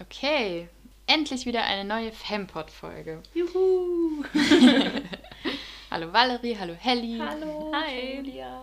[0.00, 0.68] Okay,
[1.08, 3.20] endlich wieder eine neue Fempod-Folge.
[3.34, 4.22] Juhu!
[5.90, 7.18] hallo Valerie, hallo Helly.
[7.18, 8.18] Hallo, Hi.
[8.18, 8.62] Julia.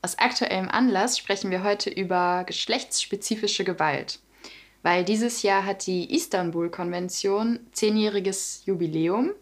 [0.00, 4.18] Aus aktuellem Anlass sprechen wir heute über geschlechtsspezifische Gewalt.
[4.82, 9.32] Weil dieses Jahr hat die Istanbul-Konvention zehnjähriges Jubiläum.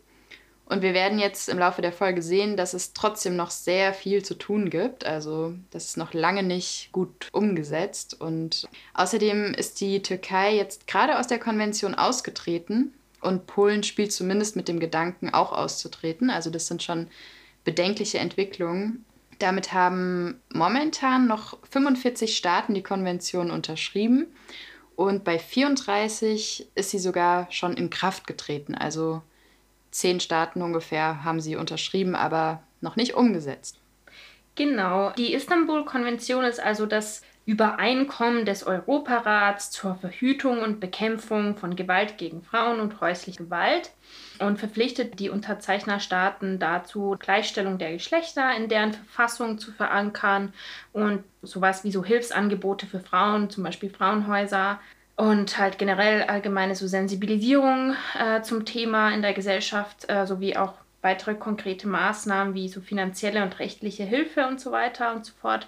[0.66, 4.24] Und wir werden jetzt im Laufe der Folge sehen, dass es trotzdem noch sehr viel
[4.24, 5.04] zu tun gibt.
[5.04, 8.18] Also das ist noch lange nicht gut umgesetzt.
[8.18, 12.94] Und außerdem ist die Türkei jetzt gerade aus der Konvention ausgetreten.
[13.20, 16.30] Und Polen spielt zumindest mit dem Gedanken, auch auszutreten.
[16.30, 17.08] Also das sind schon
[17.64, 19.04] bedenkliche Entwicklungen.
[19.38, 24.26] Damit haben momentan noch 45 Staaten die Konvention unterschrieben.
[24.96, 28.74] Und bei 34 ist sie sogar schon in Kraft getreten.
[28.74, 29.22] Also
[29.92, 33.78] zehn Staaten ungefähr haben sie unterschrieben, aber noch nicht umgesetzt.
[34.54, 42.16] Genau, die Istanbul-Konvention ist also das Übereinkommen des Europarats zur Verhütung und Bekämpfung von Gewalt
[42.16, 43.90] gegen Frauen und häusliche Gewalt
[44.38, 50.52] und verpflichtet die Unterzeichnerstaaten dazu, Gleichstellung der Geschlechter in deren Verfassung zu verankern
[50.92, 54.78] und sowas wie so Hilfsangebote für Frauen, zum Beispiel Frauenhäuser,
[55.16, 60.74] und halt generell allgemeine so Sensibilisierung äh, zum Thema in der Gesellschaft äh, sowie auch
[61.02, 65.66] weitere konkrete Maßnahmen wie so finanzielle und rechtliche Hilfe und so weiter und so fort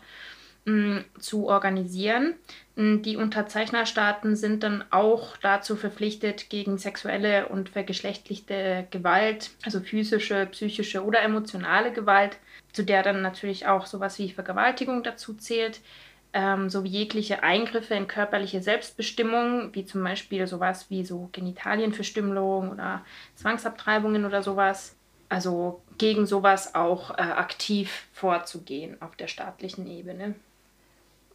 [0.64, 2.34] mh, zu organisieren.
[2.76, 10.46] Mh, Die Unterzeichnerstaaten sind dann auch dazu verpflichtet, gegen sexuelle und vergeschlechtlichte Gewalt, also physische,
[10.46, 12.38] psychische oder emotionale Gewalt,
[12.72, 15.80] zu der dann natürlich auch sowas wie Vergewaltigung dazu zählt,
[16.34, 23.04] ähm, sowie jegliche Eingriffe in körperliche Selbstbestimmung, wie zum Beispiel sowas wie so Genitalienverstümmelung oder
[23.36, 24.96] Zwangsabtreibungen oder sowas.
[25.28, 30.34] Also gegen sowas auch äh, aktiv vorzugehen auf der staatlichen Ebene.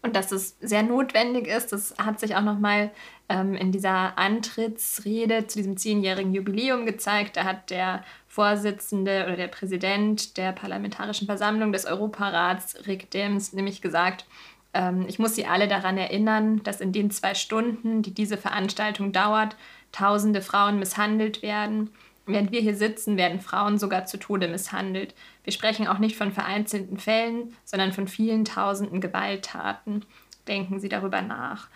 [0.01, 2.91] Und dass es sehr notwendig ist, das hat sich auch nochmal
[3.27, 7.35] ähm, in dieser Antrittsrede zu diesem zehnjährigen Jubiläum gezeigt.
[7.35, 13.81] Da hat der Vorsitzende oder der Präsident der Parlamentarischen Versammlung des Europarats, Rick Dems, nämlich
[13.81, 14.25] gesagt,
[14.73, 19.11] ähm, ich muss Sie alle daran erinnern, dass in den zwei Stunden, die diese Veranstaltung
[19.11, 19.55] dauert,
[19.91, 21.89] tausende Frauen misshandelt werden.
[22.25, 25.15] Während wir hier sitzen, werden Frauen sogar zu Tode misshandelt.
[25.43, 30.05] Wir sprechen auch nicht von vereinzelten Fällen, sondern von vielen tausenden Gewalttaten.
[30.47, 31.69] Denken Sie darüber nach.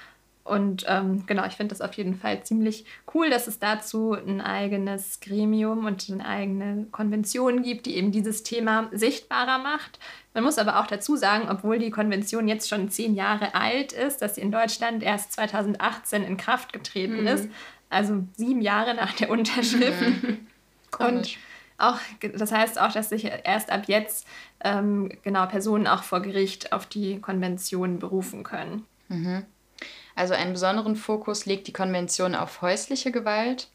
[0.43, 2.83] Und ähm, genau, ich finde das auf jeden Fall ziemlich
[3.13, 8.43] cool, dass es dazu ein eigenes Gremium und eine eigene Konvention gibt, die eben dieses
[8.43, 9.99] Thema sichtbarer macht.
[10.33, 14.21] Man muss aber auch dazu sagen, obwohl die Konvention jetzt schon zehn Jahre alt ist,
[14.21, 17.27] dass sie in Deutschland erst 2018 in Kraft getreten Mhm.
[17.27, 17.49] ist,
[17.89, 20.01] also sieben Jahre nach der Unterschrift.
[20.03, 20.41] Und
[20.91, 21.39] Komisch.
[21.77, 21.99] auch,
[22.35, 24.27] das heißt auch, dass sich erst ab jetzt
[24.61, 28.85] ähm, genau Personen auch vor Gericht auf die Konvention berufen können.
[30.15, 33.69] Also einen besonderen Fokus legt die Konvention auf häusliche Gewalt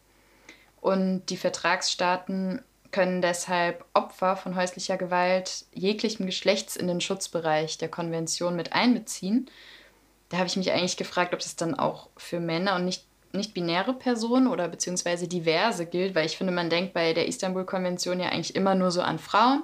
[0.81, 7.88] und die Vertragsstaaten können deshalb Opfer von häuslicher Gewalt jeglichen Geschlechts in den Schutzbereich der
[7.88, 9.50] Konvention mit einbeziehen.
[10.28, 13.53] Da habe ich mich eigentlich gefragt, ob das dann auch für Männer und nicht, nicht
[13.53, 18.28] binäre Personen oder beziehungsweise diverse gilt, weil ich finde, man denkt bei der Istanbul-Konvention ja
[18.28, 19.62] eigentlich immer nur so an Frauen.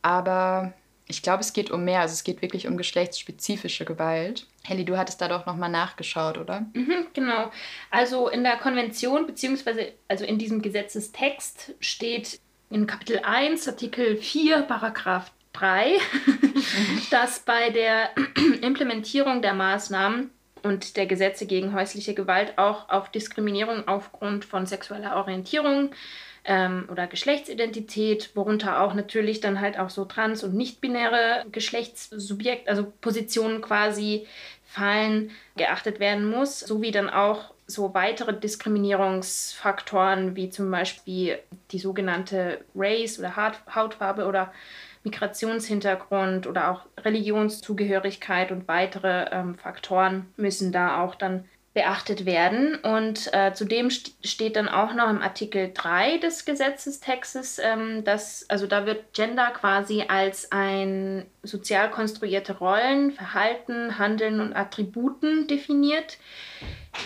[0.00, 0.72] Aber
[1.08, 2.00] ich glaube, es geht um mehr.
[2.00, 4.46] Also es geht wirklich um geschlechtsspezifische Gewalt.
[4.64, 6.66] Helly, du hattest da doch nochmal nachgeschaut, oder?
[6.74, 7.50] Mhm, genau.
[7.90, 14.62] Also in der Konvention, beziehungsweise also in diesem Gesetzestext steht in Kapitel 1, Artikel 4,
[14.62, 15.98] Paragraph 3,
[17.10, 18.10] dass bei der
[18.60, 20.30] Implementierung der Maßnahmen
[20.62, 25.90] und der Gesetze gegen häusliche Gewalt auch auf Diskriminierung aufgrund von sexueller Orientierung
[26.44, 32.92] ähm, oder Geschlechtsidentität, worunter auch natürlich dann halt auch so trans- und nicht-binäre Geschlechtssubjekt, also
[33.00, 34.26] Positionen quasi
[34.64, 41.38] fallen, geachtet werden muss, sowie dann auch so weitere Diskriminierungsfaktoren wie zum Beispiel
[41.70, 44.52] die sogenannte Race oder Haut Hautfarbe oder
[45.04, 51.44] Migrationshintergrund oder auch Religionszugehörigkeit und weitere ähm, Faktoren müssen da auch dann
[51.78, 52.74] beachtet werden.
[52.74, 58.50] Und äh, zudem st steht dann auch noch im Artikel 3 des Gesetzestextes, ähm, dass,
[58.50, 66.18] also da wird Gender quasi als ein sozial konstruierte Rollen, Verhalten, Handeln und Attributen definiert,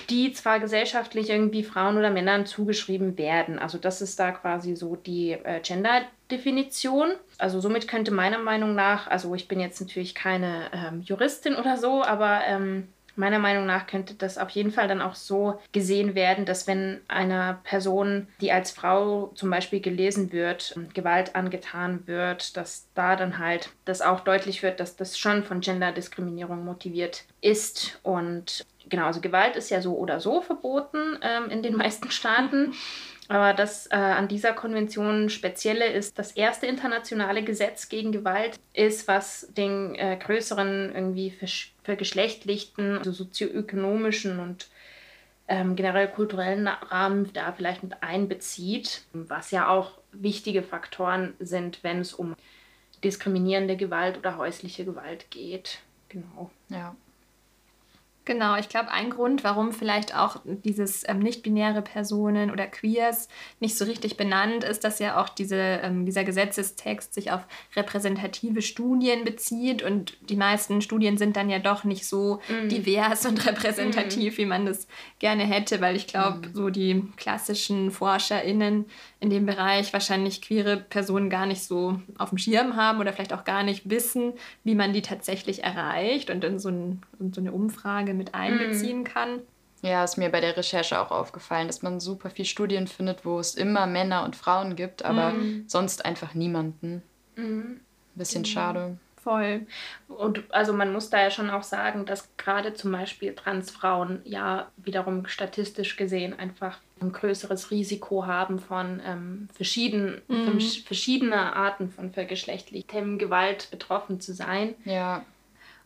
[0.09, 3.59] die zwar gesellschaftlich irgendwie Frauen oder Männern zugeschrieben werden.
[3.59, 7.11] Also das ist da quasi so die äh, Gender-Definition.
[7.37, 11.77] Also somit könnte meiner Meinung nach, also ich bin jetzt natürlich keine ähm, Juristin oder
[11.77, 16.15] so, aber ähm, meiner Meinung nach könnte das auf jeden Fall dann auch so gesehen
[16.15, 22.57] werden, dass wenn einer Person, die als Frau zum Beispiel gelesen wird, Gewalt angetan wird,
[22.57, 27.99] dass da dann halt das auch deutlich wird, dass das schon von Genderdiskriminierung motiviert ist
[28.03, 32.75] und genau, also Gewalt ist ja so oder so verboten ähm, in den meisten Staaten.
[33.29, 39.07] Aber das äh, an dieser Konvention Spezielle ist, das erste internationale Gesetz gegen Gewalt ist,
[39.09, 41.33] was den äh, größeren irgendwie
[41.85, 44.69] vergeschlechtlichten, also sozioökonomischen und
[45.49, 52.01] ähm, generell kulturellen Rahmen da vielleicht mit einbezieht, was ja auch wichtige Faktoren sind, wenn
[52.01, 52.35] es um
[53.03, 55.81] diskriminierende Gewalt oder häusliche Gewalt geht.
[56.09, 56.51] Genau.
[56.69, 56.95] Ja.
[58.25, 63.27] Genau, ich glaube, ein Grund, warum vielleicht auch dieses ähm, nicht-binäre Personen oder Queers
[63.59, 67.41] nicht so richtig benannt ist, dass ja auch diese, ähm, dieser Gesetzestext sich auf
[67.75, 72.69] repräsentative Studien bezieht und die meisten Studien sind dann ja doch nicht so mm.
[72.69, 74.39] divers und repräsentativ, mm.
[74.39, 74.87] wie man das
[75.19, 76.55] gerne hätte, weil ich glaube, mm.
[76.55, 78.87] so die klassischen ForscherInnen
[79.19, 83.33] in dem Bereich wahrscheinlich queere Personen gar nicht so auf dem Schirm haben oder vielleicht
[83.33, 84.33] auch gar nicht wissen,
[84.63, 88.35] wie man die tatsächlich erreicht und in so, ein, in so eine Umfrage Frage mit
[88.35, 89.05] einbeziehen mhm.
[89.05, 89.41] kann.
[89.83, 93.41] Ja, ist mir bei der Recherche auch aufgefallen, dass man super viel Studien findet, wo
[93.41, 95.65] es immer Männer und Frauen gibt, aber mhm.
[95.67, 97.03] sonst einfach niemanden.
[97.35, 97.81] Mhm.
[98.15, 98.97] Bisschen schade.
[99.17, 99.67] Voll.
[100.09, 104.71] Und also man muss da ja schon auch sagen, dass gerade zum Beispiel Transfrauen ja
[104.77, 110.61] wiederum statistisch gesehen einfach ein größeres Risiko haben von ähm, verschieden, mhm.
[110.61, 114.75] verschiedener Arten von vergeschlechtlicher Gewalt betroffen zu sein.
[114.85, 115.25] Ja.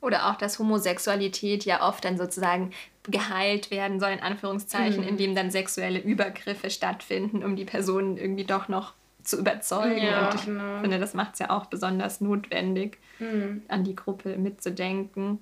[0.06, 2.70] Oder auch, dass Homosexualität ja oft dann sozusagen
[3.10, 5.08] geheilt werden soll, in Anführungszeichen, mhm.
[5.08, 8.94] indem dann sexuelle Übergriffe stattfinden, um die Person irgendwie doch noch
[9.24, 10.06] zu überzeugen.
[10.06, 10.80] Ja, und ich genau.
[10.80, 13.62] finde, das macht es ja auch besonders notwendig, mhm.
[13.66, 15.40] an die Gruppe mitzudenken.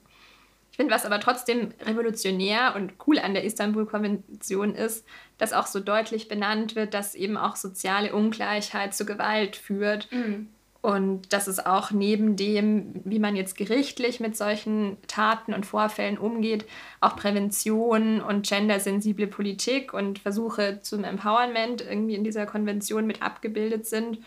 [0.70, 5.06] Ich finde, was aber trotzdem revolutionär und cool an der Istanbul-Konvention ist,
[5.37, 10.10] dass auch so deutlich benannt wird, dass eben auch soziale Ungleichheit zu Gewalt führt.
[10.10, 10.49] Mhm.
[10.84, 16.19] Und dass es auch neben dem, wie man jetzt gerichtlich mit solchen Taten und Vorfällen
[16.19, 16.66] umgeht,
[17.00, 23.86] auch Prävention und gendersensible Politik und Versuche zum Empowerment irgendwie in dieser Konvention mit abgebildet
[23.86, 24.19] sind.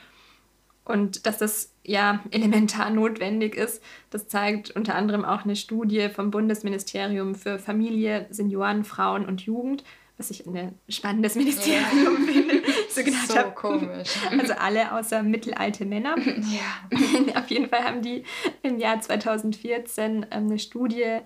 [0.83, 6.31] Und dass das ja elementar notwendig ist, das zeigt unter anderem auch eine Studie vom
[6.31, 9.83] Bundesministerium für Familie, Senioren, Frauen und Jugend,
[10.17, 12.33] was ich ein spannendes Ministerium ja.
[12.33, 12.63] finde.
[12.97, 14.09] So, genannt so komisch.
[14.39, 16.15] Also alle außer mittelalte Männer.
[16.25, 17.35] Ja.
[17.39, 18.23] Auf jeden Fall haben die
[18.63, 21.19] im Jahr 2014 ähm, eine Studie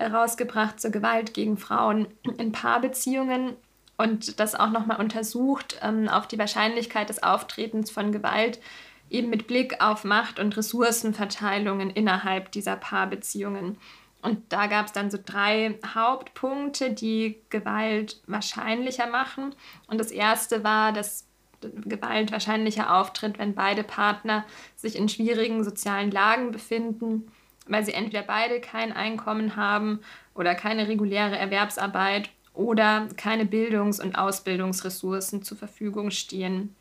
[0.00, 2.08] rausgebracht zur Gewalt gegen Frauen
[2.38, 3.54] in Paarbeziehungen
[3.96, 8.60] und das auch nochmal untersucht ähm, auf die Wahrscheinlichkeit des Auftretens von Gewalt
[9.10, 13.78] eben mit Blick auf Macht- und Ressourcenverteilungen innerhalb dieser Paarbeziehungen.
[14.24, 19.54] Und da gab es dann so drei Hauptpunkte, die Gewalt wahrscheinlicher machen.
[19.86, 21.26] Und das erste war, dass
[21.60, 27.30] Gewalt wahrscheinlicher auftritt, wenn beide Partner sich in schwierigen sozialen Lagen befinden,
[27.66, 30.00] weil sie entweder beide kein Einkommen haben
[30.34, 36.74] oder keine reguläre Erwerbsarbeit oder keine Bildungs- und Ausbildungsressourcen zur Verfügung stehen.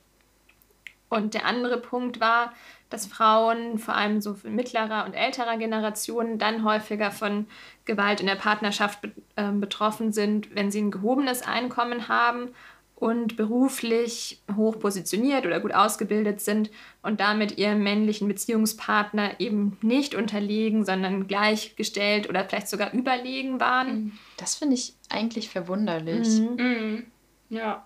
[1.09, 2.53] Und der andere Punkt war,
[2.93, 7.47] dass Frauen, vor allem so mittlerer und älterer Generationen, dann häufiger von
[7.85, 12.49] Gewalt in der Partnerschaft be äh, betroffen sind, wenn sie ein gehobenes Einkommen haben
[12.95, 16.69] und beruflich hoch positioniert oder gut ausgebildet sind
[17.01, 24.17] und damit ihrem männlichen Beziehungspartner eben nicht unterlegen, sondern gleichgestellt oder vielleicht sogar überlegen waren.
[24.37, 26.27] Das finde ich eigentlich verwunderlich.
[26.39, 26.55] Mhm.
[26.57, 27.03] Mhm.
[27.49, 27.85] Ja.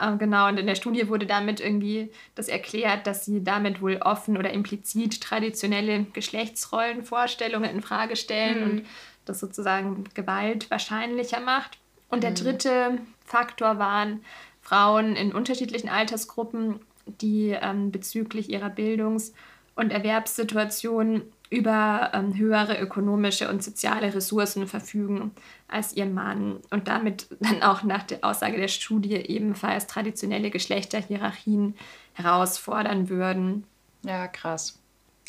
[0.00, 3.98] Äh, genau, und in der Studie wurde damit irgendwie das erklärt, dass sie damit wohl
[3.98, 8.70] offen oder implizit traditionelle Geschlechtsrollenvorstellungen in Frage stellen mhm.
[8.70, 8.86] und
[9.26, 11.78] das sozusagen Gewalt wahrscheinlicher macht.
[12.08, 12.36] Und der mhm.
[12.36, 14.24] dritte Faktor waren
[14.62, 19.34] Frauen in unterschiedlichen Altersgruppen, die ähm, bezüglich ihrer Bildungs-
[19.74, 25.32] und Erwerbssituation über ähm, höhere ökonomische und soziale Ressourcen verfügen
[25.70, 31.76] als ihr Mann und damit dann auch nach der Aussage der Studie ebenfalls traditionelle Geschlechterhierarchien
[32.14, 33.64] herausfordern würden.
[34.02, 34.78] Ja, krass.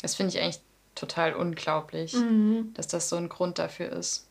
[0.00, 0.60] Das finde ich eigentlich
[0.94, 2.72] total unglaublich, mhm.
[2.74, 4.28] dass das so ein Grund dafür ist.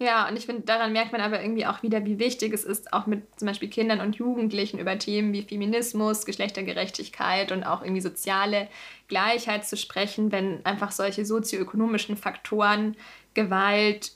[0.00, 2.92] Ja, und ich finde, daran merkt man aber irgendwie auch wieder, wie wichtig es ist,
[2.92, 8.00] auch mit zum Beispiel Kindern und Jugendlichen über Themen wie Feminismus, Geschlechtergerechtigkeit und auch irgendwie
[8.00, 8.68] soziale
[9.08, 12.96] Gleichheit zu sprechen, wenn einfach solche sozioökonomischen Faktoren
[13.34, 14.12] Gewalt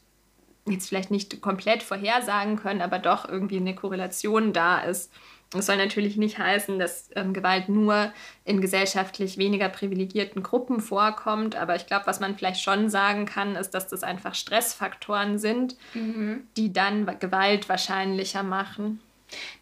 [0.66, 5.12] jetzt vielleicht nicht komplett vorhersagen können, aber doch irgendwie eine Korrelation da ist.
[5.50, 8.12] Das soll natürlich nicht heißen, dass ähm, Gewalt nur
[8.44, 13.54] in gesellschaftlich weniger privilegierten Gruppen vorkommt, aber ich glaube, was man vielleicht schon sagen kann,
[13.54, 16.46] ist, dass das einfach Stressfaktoren sind, mhm.
[16.56, 19.00] die dann Gewalt wahrscheinlicher machen.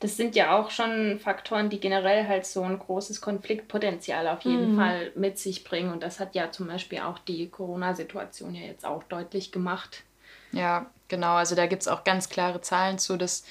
[0.00, 4.72] Das sind ja auch schon Faktoren, die generell halt so ein großes Konfliktpotenzial auf jeden
[4.72, 4.76] mhm.
[4.76, 5.92] Fall mit sich bringen.
[5.92, 10.04] Und das hat ja zum Beispiel auch die Corona-Situation ja jetzt auch deutlich gemacht
[10.52, 11.34] Ja, genau.
[11.34, 13.44] Also da gibt es auch ganz klare Zahlen zu, dass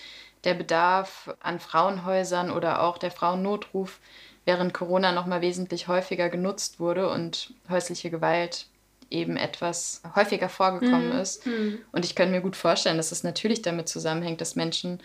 [0.44, 4.00] der Bedarf an Frauenhäusern oder auch der Frauennotruf
[4.46, 8.68] während Corona noch mal wesentlich häufiger genutzt wurde und häusliche Gewalt
[9.12, 11.20] eben etwas häufiger vorgekommen mhm.
[11.20, 11.46] ist.
[11.46, 11.80] Mhm.
[11.92, 15.00] Und ich könnte mir gut vorstellen, dass es natürlich damit zusammenhängt, dass Menschen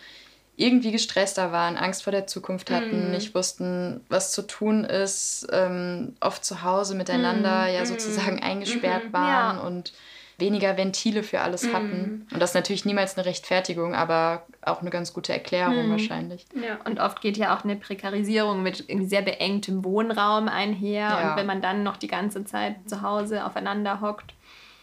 [0.57, 3.11] irgendwie gestresster waren, Angst vor der Zukunft hatten, mhm.
[3.11, 7.73] nicht wussten, was zu tun ist, ähm, oft zu Hause miteinander mhm.
[7.73, 9.13] ja sozusagen eingesperrt mhm.
[9.13, 9.63] waren ja.
[9.63, 9.93] und
[10.37, 11.73] weniger Ventile für alles mhm.
[11.73, 12.27] hatten.
[12.31, 15.91] Und das ist natürlich niemals eine Rechtfertigung, aber auch eine ganz gute Erklärung mhm.
[15.91, 16.45] wahrscheinlich.
[16.53, 21.09] Ja, und oft geht ja auch eine Prekarisierung mit sehr beengtem Wohnraum einher.
[21.09, 21.29] Ja.
[21.31, 24.33] Und wenn man dann noch die ganze Zeit zu Hause aufeinander hockt.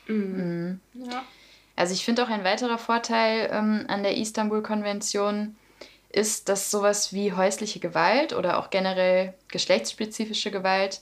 [0.06, 0.80] Mhm.
[0.94, 1.22] Ja.
[1.76, 5.56] Also ich finde auch ein weiterer Vorteil ähm, an der Istanbul-Konvention
[6.10, 11.00] ist, dass sowas wie häusliche Gewalt oder auch generell geschlechtsspezifische Gewalt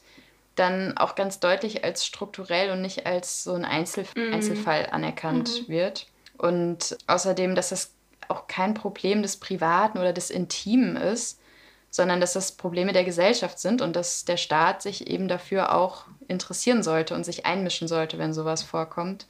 [0.61, 4.35] dann auch ganz deutlich als strukturell und nicht als so ein Einzel mhm.
[4.35, 5.73] Einzelfall anerkannt mhm.
[5.73, 6.07] wird.
[6.37, 7.93] Und außerdem, dass das
[8.29, 11.41] auch kein Problem des Privaten oder des Intimen ist,
[11.91, 16.05] sondern dass das Probleme der Gesellschaft sind und dass der Staat sich eben dafür auch
[16.29, 19.27] interessieren sollte und sich einmischen sollte, wenn sowas vorkommt.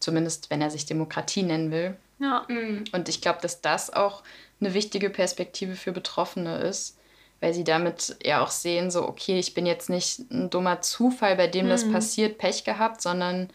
[0.00, 1.96] Zumindest wenn er sich Demokratie nennen will.
[2.18, 2.44] Ja.
[2.92, 4.24] Und ich glaube, dass das auch
[4.60, 6.98] eine wichtige Perspektive für Betroffene ist,
[7.42, 11.34] weil sie damit ja auch sehen, so, okay, ich bin jetzt nicht ein dummer Zufall,
[11.34, 11.70] bei dem mhm.
[11.70, 13.50] das passiert, Pech gehabt, sondern,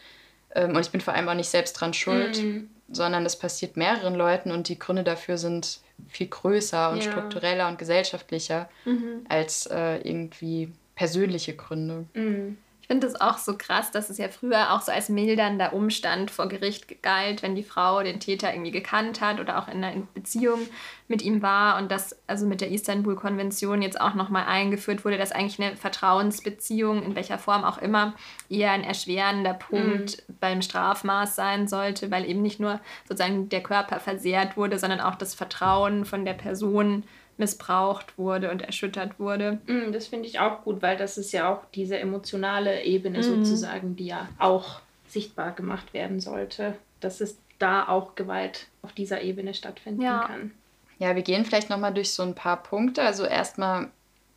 [0.54, 2.70] ähm, und ich bin vor allem auch nicht selbst dran schuld, mhm.
[2.92, 5.80] sondern das passiert mehreren Leuten und die Gründe dafür sind
[6.10, 7.10] viel größer und ja.
[7.10, 9.26] struktureller und gesellschaftlicher mhm.
[9.30, 12.08] als äh, irgendwie persönliche Gründe.
[12.14, 12.58] Mhm.
[12.82, 16.32] Ich finde es auch so krass, dass es ja früher auch so als mildernder Umstand
[16.32, 20.04] vor Gericht galt, wenn die Frau den Täter irgendwie gekannt hat oder auch in einer
[20.14, 20.62] Beziehung
[21.10, 25.34] mit ihm war und dass also mit der Istanbul-Konvention jetzt auch nochmal eingeführt wurde, dass
[25.34, 28.14] eigentlich eine Vertrauensbeziehung, in welcher Form auch immer,
[28.50, 30.36] eher ein erschwerender Punkt mhm.
[30.40, 35.16] beim Strafmaß sein sollte, weil eben nicht nur sozusagen der Körper versehrt wurde, sondern auch
[35.16, 37.04] das Vertrauen von der Person
[37.38, 39.60] missbraucht wurde und erschüttert wurde.
[39.68, 43.24] Mm, das finde ich auch gut, weil das ist ja auch diese emotionale Ebene mhm.
[43.24, 49.22] sozusagen, die ja auch sichtbar gemacht werden sollte, dass es da auch Gewalt auf dieser
[49.22, 50.26] Ebene stattfinden ja.
[50.28, 50.52] kann.
[51.00, 53.04] Ja, wir gehen vielleicht nochmal durch so ein paar Punkte.
[53.04, 53.90] Also erstmal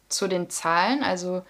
[0.08, 1.02] zu den Zahlen.
[1.02, 1.42] Also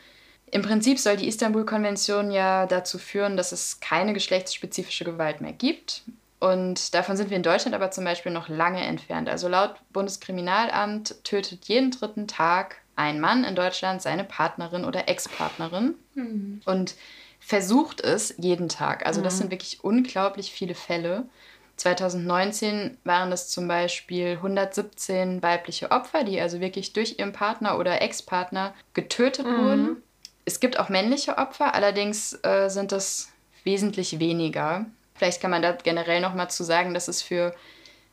[0.51, 6.03] im Prinzip soll die Istanbul-Konvention ja dazu führen, dass es keine geschlechtsspezifische Gewalt mehr gibt.
[6.41, 9.29] Und davon sind wir in Deutschland aber zum Beispiel noch lange entfernt.
[9.29, 15.95] Also laut Bundeskriminalamt tötet jeden dritten Tag ein Mann in Deutschland seine Partnerin oder Ex-Partnerin
[16.15, 16.63] mhm.
[16.65, 16.95] und
[17.41, 19.07] versucht es jeden Tag.
[19.07, 19.39] Also das mhm.
[19.39, 21.25] sind wirklich unglaublich viele Fälle.
[21.77, 28.03] 2019 waren es zum Beispiel 117 weibliche Opfer, die also wirklich durch ihren Partner oder
[28.03, 29.65] Ex-Partner getötet mhm.
[29.65, 30.03] wurden.
[30.45, 33.31] Es gibt auch männliche Opfer, allerdings äh, sind es
[33.65, 34.87] wesentlich weniger.
[35.21, 37.55] Vielleicht kann man da generell noch mal zu sagen, dass es für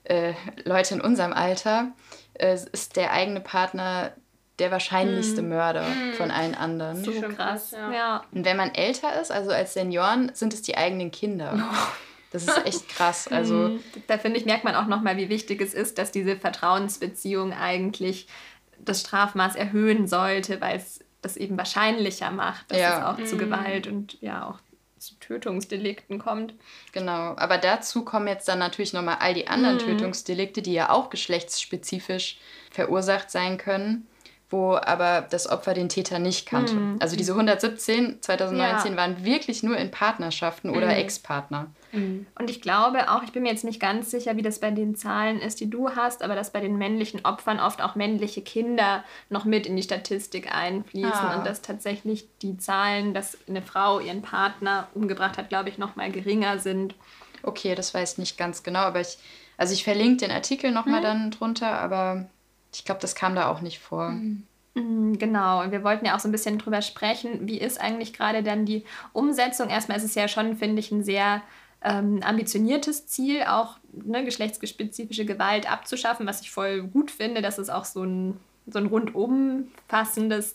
[0.04, 0.34] äh,
[0.66, 1.94] Leute in unserem Alter
[2.34, 4.12] äh, ist der eigene Partner
[4.60, 5.48] der wahrscheinlichste mm.
[5.48, 6.14] Mörder mm.
[6.16, 7.02] von allen anderen.
[7.06, 7.92] So krass, ja.
[7.94, 8.24] ja.
[8.34, 11.54] Und wenn man älter ist, also als Senioren, sind es die eigenen Kinder.
[11.58, 11.88] Oh.
[12.34, 13.30] Das ist echt krass.
[13.30, 13.84] Also mhm.
[14.08, 17.54] da finde ich merkt man auch noch mal, wie wichtig es ist, dass diese Vertrauensbeziehung
[17.54, 18.28] eigentlich
[18.80, 22.98] das Strafmaß erhöhen sollte, weil es das eben wahrscheinlicher macht, dass ja.
[22.98, 23.26] es auch mm.
[23.28, 23.40] zu mhm.
[23.40, 24.60] Gewalt und ja auch
[25.08, 26.54] zu Tötungsdelikten kommt.
[26.92, 29.82] Genau, aber dazu kommen jetzt dann natürlich nochmal all die anderen mhm.
[29.82, 32.38] Tötungsdelikte, die ja auch geschlechtsspezifisch
[32.72, 34.08] verursacht sein können,
[34.50, 36.74] wo aber das Opfer den Täter nicht kannte.
[36.74, 36.98] Mhm.
[37.00, 38.98] Also diese 117 2019 ja.
[38.98, 40.94] waren wirklich nur in Partnerschaften oder mhm.
[40.94, 41.68] Ex-Partner.
[41.92, 42.25] Mhm.
[42.39, 44.96] Und ich glaube auch, ich bin mir jetzt nicht ganz sicher, wie das bei den
[44.96, 49.04] Zahlen ist, die du hast, aber dass bei den männlichen Opfern oft auch männliche Kinder
[49.30, 51.38] noch mit in die Statistik einfließen ah.
[51.38, 55.98] und dass tatsächlich die Zahlen, dass eine Frau ihren Partner umgebracht hat, glaube ich, noch
[55.98, 56.96] mal geringer sind.
[57.44, 59.18] Okay, das weiß ich nicht ganz genau, aber ich,
[59.58, 61.04] also ich verlinke den Artikel noch mal mhm.
[61.04, 62.27] dann drunter, aber
[62.77, 64.10] ich glaube, das kam da auch nicht vor.
[64.10, 64.43] Mhm.
[64.75, 65.17] mhm.
[65.17, 68.43] Genau, und wir wollten ja auch so ein bisschen drüber sprechen, wie ist eigentlich gerade
[68.43, 69.69] dann die Umsetzung?
[69.69, 71.41] Erstmal ist es ja schon, finde ich, ein sehr
[71.84, 77.69] ähm, ambitioniertes Ziel, auch ne, geschlechtsspezifische Gewalt abzuschaffen, was ich voll gut finde, dass es
[77.69, 79.67] auch so ein, so ein rundum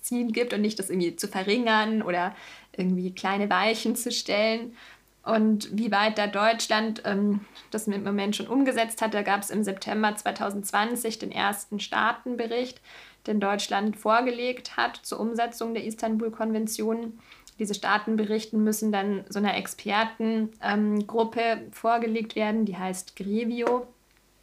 [0.02, 2.34] Ziel gibt und nicht das irgendwie zu verringern oder
[2.76, 4.76] irgendwie kleine Weichen zu stellen.
[5.22, 9.50] Und wie weit da Deutschland ähm, das im Moment schon umgesetzt hat, da gab es
[9.50, 12.80] im September 2020 den ersten Staatenbericht,
[13.26, 17.18] den Deutschland vorgelegt hat zur Umsetzung der Istanbul-Konvention
[17.58, 23.86] diese Staatenberichten müssen dann so einer Expertengruppe ähm, vorgelegt werden, die heißt Grevio.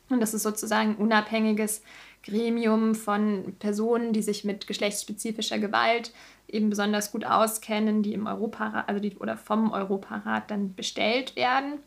[0.09, 1.83] Und das ist sozusagen ein unabhängiges
[2.24, 6.13] Gremium von Personen, die sich mit geschlechtsspezifischer Gewalt
[6.53, 11.79] eben besonders gut auskennen, die im Europarat, also die oder vom Europarat dann bestellt werden.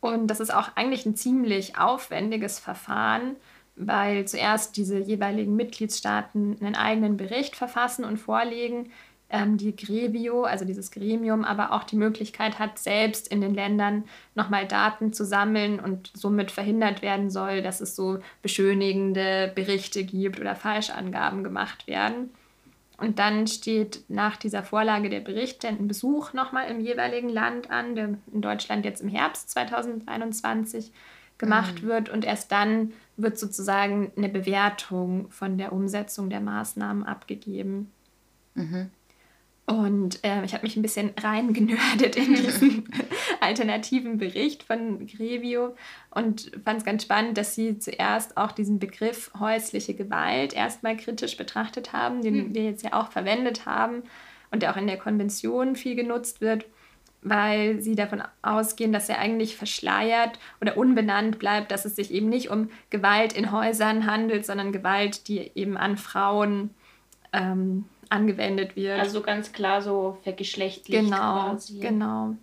[0.00, 3.36] Und das ist auch eigentlich ein ziemlich aufwendiges Verfahren,
[3.76, 8.90] weil zuerst diese jeweiligen Mitgliedstaaten einen eigenen Bericht verfassen und vorlegen,
[9.30, 14.04] ähm, die Grevio, also dieses Gremium, aber auch die Möglichkeit hat, selbst in den Ländern
[14.34, 20.38] nochmal Daten zu sammeln und somit verhindert werden soll, dass es so beschönigende Berichte gibt
[20.40, 22.30] oder Falschangaben gemacht werden.
[23.04, 27.94] Und dann steht nach dieser Vorlage der Bericht ein Besuch nochmal im jeweiligen Land an,
[27.94, 30.90] der in Deutschland jetzt im Herbst 2021
[31.36, 31.86] gemacht mhm.
[31.86, 32.08] wird.
[32.08, 37.90] Und erst dann wird sozusagen eine Bewertung von der Umsetzung der Maßnahmen abgegeben.
[38.54, 38.90] Mhm.
[39.66, 42.88] Und äh, ich habe mich ein bisschen reingenördet in diesen
[43.40, 45.74] alternativen Bericht von Grevio
[46.10, 51.38] und fand es ganz spannend, dass sie zuerst auch diesen Begriff häusliche Gewalt erstmal kritisch
[51.38, 52.54] betrachtet haben, den mhm.
[52.54, 54.02] wir jetzt ja auch verwendet haben
[54.50, 56.66] und der auch in der Konvention viel genutzt wird,
[57.22, 62.28] weil sie davon ausgehen, dass er eigentlich verschleiert oder unbenannt bleibt, dass es sich eben
[62.28, 66.68] nicht um Gewalt in Häusern handelt, sondern Gewalt, die eben an Frauen
[67.32, 68.98] ähm, angewendet wird.
[68.98, 71.80] Also ganz klar so vergeschlechtlicht genau, quasi.
[71.80, 72.34] Genau.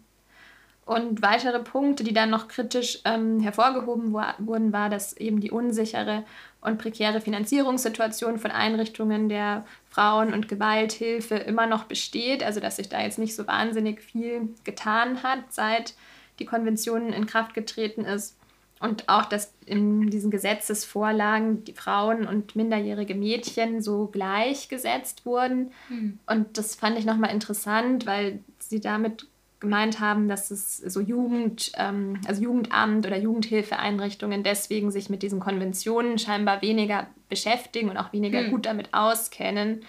[0.86, 6.24] Und weitere Punkte, die dann noch kritisch ähm, hervorgehoben wurden, war, dass eben die unsichere
[6.60, 12.44] und prekäre Finanzierungssituation von Einrichtungen der Frauen- und Gewalthilfe immer noch besteht.
[12.44, 15.94] Also dass sich da jetzt nicht so wahnsinnig viel getan hat, seit
[16.40, 18.36] die Konvention in Kraft getreten ist.
[18.82, 25.72] Und auch, dass in diesen Gesetzesvorlagen die Frauen und minderjährige Mädchen so gleichgesetzt wurden.
[25.90, 26.20] Mhm.
[26.26, 29.28] Und das fand ich nochmal interessant, weil sie damit
[29.60, 35.40] gemeint haben, dass es so Jugend, ähm, also Jugendamt oder Jugendhilfeeinrichtungen deswegen sich mit diesen
[35.40, 38.50] Konventionen scheinbar weniger beschäftigen und auch weniger mhm.
[38.50, 39.84] gut damit auskennen.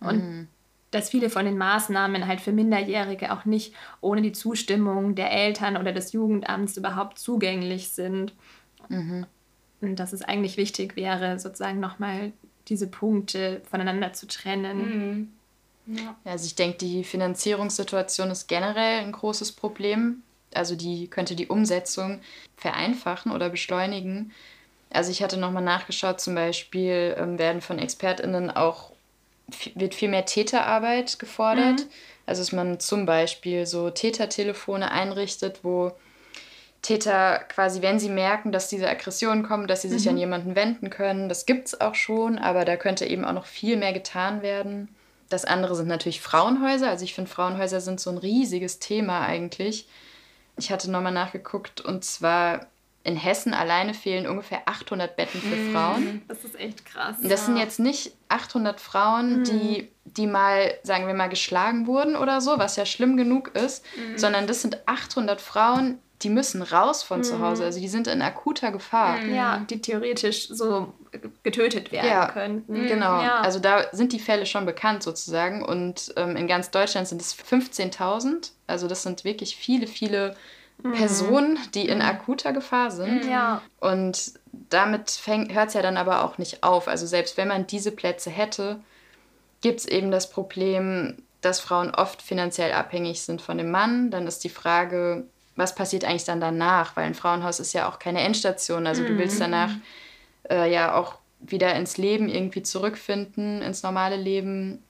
[0.00, 0.48] Und mhm
[0.90, 5.76] dass viele von den Maßnahmen halt für Minderjährige auch nicht ohne die Zustimmung der Eltern
[5.76, 8.34] oder des Jugendamts überhaupt zugänglich sind.
[8.88, 9.26] Mhm.
[9.80, 12.32] Und dass es eigentlich wichtig wäre, sozusagen nochmal
[12.68, 15.32] diese Punkte voneinander zu trennen.
[15.86, 15.96] Mhm.
[15.96, 16.16] Ja.
[16.24, 20.22] Also ich denke, die Finanzierungssituation ist generell ein großes Problem.
[20.54, 22.20] Also die könnte die Umsetzung
[22.56, 24.32] vereinfachen oder beschleunigen.
[24.90, 28.92] Also ich hatte nochmal nachgeschaut, zum Beispiel ähm, werden von ExpertInnen auch
[29.74, 31.80] wird viel mehr Täterarbeit gefordert.
[31.80, 31.90] Mhm.
[32.26, 35.92] Also dass man zum Beispiel so Tätertelefone einrichtet, wo
[36.82, 40.10] Täter quasi, wenn sie merken, dass diese Aggressionen kommen, dass sie sich mhm.
[40.10, 41.28] an jemanden wenden können.
[41.28, 44.88] Das gibt es auch schon, aber da könnte eben auch noch viel mehr getan werden.
[45.28, 46.88] Das andere sind natürlich Frauenhäuser.
[46.88, 49.88] Also ich finde, Frauenhäuser sind so ein riesiges Thema eigentlich.
[50.56, 52.66] Ich hatte nochmal nachgeguckt und zwar
[53.08, 55.72] in Hessen alleine fehlen ungefähr 800 Betten für mhm.
[55.72, 56.22] Frauen.
[56.28, 57.16] Das ist echt krass.
[57.22, 59.44] Das sind jetzt nicht 800 Frauen, mhm.
[59.44, 63.82] die, die mal, sagen wir mal, geschlagen wurden oder so, was ja schlimm genug ist,
[63.96, 64.18] mhm.
[64.18, 67.64] sondern das sind 800 Frauen, die müssen raus von zu Hause.
[67.64, 69.22] Also die sind in akuter Gefahr.
[69.24, 70.92] Ja, die theoretisch so
[71.44, 72.88] getötet werden ja, könnten.
[72.88, 73.22] Genau.
[73.22, 73.40] Ja.
[73.40, 75.64] Also da sind die Fälle schon bekannt sozusagen.
[75.64, 78.50] Und ähm, in ganz Deutschland sind es 15.000.
[78.66, 80.34] Also das sind wirklich viele, viele
[80.82, 80.92] mhm.
[80.92, 82.04] Personen, die in mhm.
[82.04, 83.24] akuter Gefahr sind.
[83.24, 83.62] Ja.
[83.80, 86.88] Und damit hört es ja dann aber auch nicht auf.
[86.88, 88.80] Also selbst wenn man diese Plätze hätte,
[89.60, 94.10] gibt es eben das Problem, dass Frauen oft finanziell abhängig sind von dem Mann.
[94.10, 95.24] Dann ist die Frage,
[95.56, 96.96] was passiert eigentlich dann danach?
[96.96, 98.86] Weil ein Frauenhaus ist ja auch keine Endstation.
[98.86, 99.40] Also du willst mhm.
[99.40, 99.70] danach
[100.50, 104.82] äh, ja auch wieder ins Leben irgendwie zurückfinden, ins normale Leben.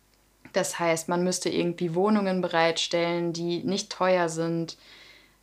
[0.54, 4.78] Das heißt, man müsste irgendwie Wohnungen bereitstellen, die nicht teuer sind,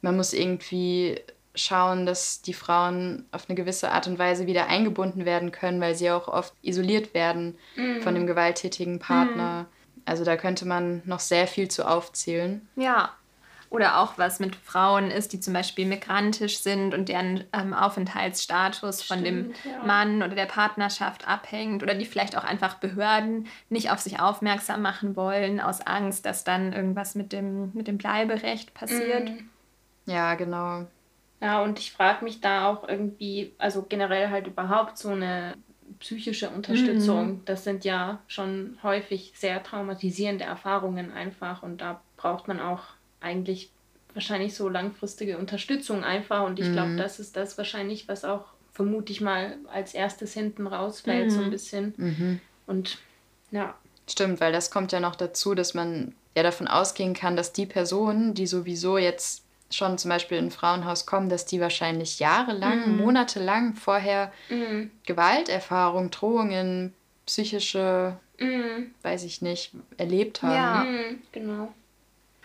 [0.05, 1.19] man muss irgendwie
[1.55, 5.95] schauen, dass die Frauen auf eine gewisse Art und Weise wieder eingebunden werden können, weil
[5.95, 8.01] sie auch oft isoliert werden mm.
[8.01, 9.63] von dem gewalttätigen Partner.
[9.63, 9.65] Mm.
[10.05, 12.67] Also da könnte man noch sehr viel zu aufzählen.
[12.75, 13.13] Ja.
[13.71, 19.03] Oder auch was mit Frauen ist, die zum Beispiel migrantisch sind und deren ähm, Aufenthaltsstatus
[19.03, 19.83] Stimmt, von dem ja.
[19.83, 24.83] Mann oder der Partnerschaft abhängt oder die vielleicht auch einfach Behörden nicht auf sich aufmerksam
[24.83, 29.29] machen wollen, aus Angst, dass dann irgendwas mit dem, mit dem Bleiberecht passiert.
[29.29, 29.49] Mm.
[30.05, 30.85] Ja, genau.
[31.41, 35.55] Ja, und ich frage mich da auch irgendwie, also generell halt überhaupt so eine
[35.99, 37.27] psychische Unterstützung.
[37.27, 37.41] Mhm.
[37.45, 42.81] Das sind ja schon häufig sehr traumatisierende Erfahrungen einfach und da braucht man auch
[43.21, 43.69] eigentlich
[44.13, 46.97] wahrscheinlich so langfristige Unterstützung einfach und ich glaube, mhm.
[46.97, 51.29] das ist das wahrscheinlich, was auch vermute ich mal als erstes hinten rausfällt, mhm.
[51.29, 51.51] so ein mhm.
[51.51, 51.93] bisschen.
[51.97, 52.41] Mhm.
[52.67, 52.97] Und
[53.51, 53.75] ja.
[54.09, 57.65] Stimmt, weil das kommt ja noch dazu, dass man ja davon ausgehen kann, dass die
[57.65, 62.91] Personen, die sowieso jetzt schon zum Beispiel in ein Frauenhaus kommen, dass die wahrscheinlich jahrelang,
[62.91, 62.97] mhm.
[62.97, 64.91] monatelang vorher mhm.
[65.05, 66.93] Gewalterfahrung, Drohungen,
[67.25, 68.93] psychische, mhm.
[69.01, 70.53] weiß ich nicht, erlebt haben.
[70.53, 71.73] Ja, mhm, genau.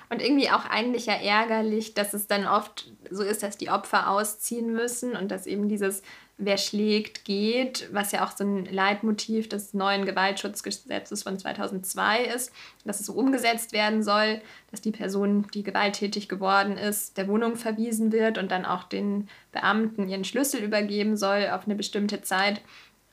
[0.08, 4.10] Und irgendwie auch eigentlich ja ärgerlich, dass es dann oft so ist, dass die Opfer
[4.10, 6.02] ausziehen müssen und dass eben dieses
[6.42, 12.50] Wer schlägt, geht, was ja auch so ein Leitmotiv des neuen Gewaltschutzgesetzes von 2002 ist,
[12.86, 17.56] dass es so umgesetzt werden soll, dass die Person, die gewalttätig geworden ist, der Wohnung
[17.56, 22.62] verwiesen wird und dann auch den Beamten ihren Schlüssel übergeben soll auf eine bestimmte Zeit.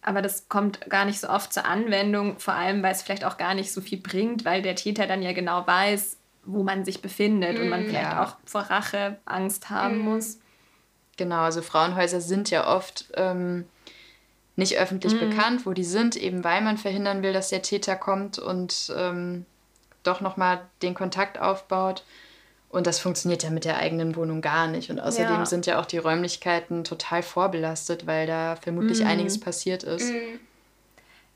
[0.02, 3.38] Aber das kommt gar nicht so oft zur Anwendung, vor allem weil es vielleicht auch
[3.38, 7.02] gar nicht so viel bringt, weil der Täter dann ja genau weiß, wo man sich
[7.02, 8.24] befindet mm, und man mm, vielleicht ja.
[8.24, 10.02] auch vor Rache Angst haben mm.
[10.02, 10.40] muss.
[11.18, 13.66] Genau, also Frauenhäuser sind ja oft ähm,
[14.56, 15.30] nicht öffentlich mm.
[15.30, 19.46] bekannt, wo die sind, eben weil man verhindern will, dass der Täter kommt und ähm,
[20.04, 22.04] doch nochmal den Kontakt aufbaut.
[22.70, 24.90] Und das funktioniert ja mit der eigenen Wohnung gar nicht.
[24.90, 25.46] Und außerdem ja.
[25.46, 29.08] sind ja auch die Räumlichkeiten total vorbelastet, weil da vermutlich mm.
[29.08, 30.12] einiges passiert ist.
[30.12, 30.40] Mm.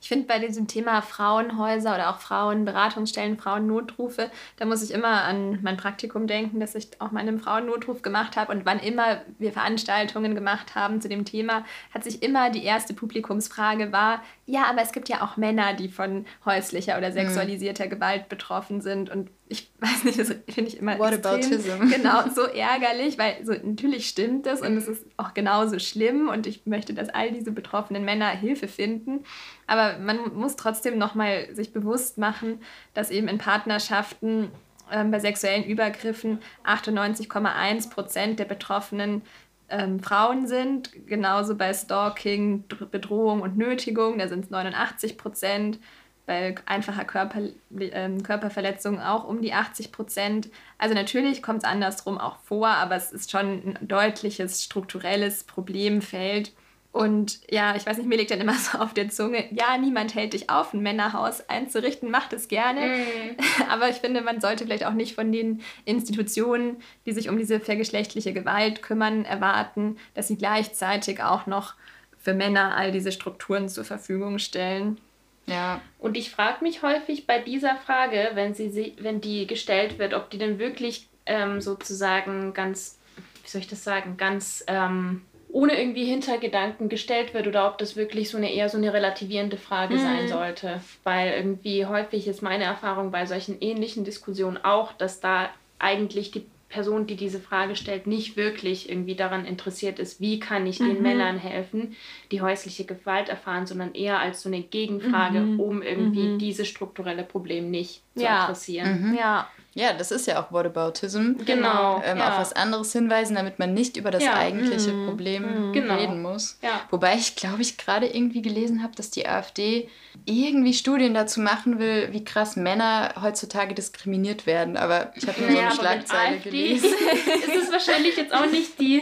[0.01, 5.59] Ich finde bei diesem Thema Frauenhäuser oder auch Frauenberatungsstellen, Frauennotrufe, da muss ich immer an
[5.61, 8.51] mein Praktikum denken, das ich auch mal in einem Frauennotruf gemacht habe.
[8.51, 12.95] Und wann immer wir Veranstaltungen gemacht haben zu dem Thema, hat sich immer die erste
[12.95, 17.13] Publikumsfrage war, ja, aber es gibt ja auch Männer, die von häuslicher oder mhm.
[17.13, 17.89] sexualisierter mhm.
[17.91, 19.09] Gewalt betroffen sind.
[19.09, 23.51] Und ich weiß nicht, das finde ich immer What extrem, genau so ärgerlich, weil so
[23.51, 27.51] natürlich stimmt das und es ist auch genauso schlimm und ich möchte, dass all diese
[27.51, 29.25] betroffenen Männer Hilfe finden.
[29.67, 32.61] Aber man muss trotzdem nochmal sich bewusst machen,
[32.93, 34.51] dass eben in Partnerschaften
[34.89, 39.21] ähm, bei sexuellen Übergriffen 98,1 Prozent der Betroffenen
[39.69, 40.91] ähm, Frauen sind.
[41.07, 45.79] Genauso bei Stalking, Bedrohung und Nötigung, da sind es 89 Prozent
[46.25, 47.41] bei einfacher Körper,
[47.77, 50.49] äh, Körperverletzung auch um die 80 Prozent.
[50.77, 56.53] Also natürlich kommt es andersrum auch vor, aber es ist schon ein deutliches strukturelles Problemfeld.
[56.91, 60.13] Und ja, ich weiß nicht, mir liegt dann immer so auf der Zunge, ja, niemand
[60.13, 62.81] hält dich auf, ein Männerhaus einzurichten, macht es gerne.
[62.81, 63.37] Mm.
[63.69, 67.59] Aber ich finde, man sollte vielleicht auch nicht von den Institutionen, die sich um diese
[67.59, 71.75] vergeschlechtliche Gewalt kümmern, erwarten, dass sie gleichzeitig auch noch
[72.17, 74.99] für Männer all diese Strukturen zur Verfügung stellen.
[75.45, 75.81] Ja.
[75.99, 80.29] Und ich frage mich häufig bei dieser Frage, wenn, sie, wenn die gestellt wird, ob
[80.29, 82.99] die denn wirklich ähm, sozusagen ganz,
[83.43, 87.95] wie soll ich das sagen, ganz ähm, ohne irgendwie Hintergedanken gestellt wird oder ob das
[87.95, 89.99] wirklich so eine eher so eine relativierende Frage mhm.
[89.99, 90.81] sein sollte.
[91.03, 95.49] Weil irgendwie häufig ist meine Erfahrung bei solchen ähnlichen Diskussionen auch, dass da
[95.79, 100.65] eigentlich die Person, die diese Frage stellt, nicht wirklich irgendwie daran interessiert ist, wie kann
[100.65, 101.01] ich den mhm.
[101.03, 101.95] Männern helfen,
[102.31, 105.59] die häusliche Gewalt erfahren, sondern eher als so eine Gegenfrage, mhm.
[105.59, 106.39] um irgendwie mhm.
[106.39, 108.45] dieses strukturelle Problem nicht zu ja.
[108.45, 109.09] adressieren.
[109.09, 109.17] Mhm.
[109.17, 109.49] Ja.
[109.73, 111.33] Ja, das ist ja auch Whataboutism.
[111.45, 112.01] Genau.
[112.05, 112.29] Ähm, ja.
[112.29, 114.33] Auf was anderes hinweisen, damit man nicht über das ja.
[114.33, 115.07] eigentliche mhm.
[115.07, 115.73] Problem mhm.
[115.73, 115.95] genau.
[115.95, 116.57] reden muss.
[116.61, 116.81] Ja.
[116.89, 119.87] Wobei ich, glaube ich, gerade irgendwie gelesen habe, dass die AfD
[120.25, 124.75] irgendwie Studien dazu machen will, wie krass Männer heutzutage diskriminiert werden.
[124.75, 126.89] Aber ich habe nur so eine Schlagzeile gelesen.
[127.47, 129.01] ist es wahrscheinlich jetzt auch nicht die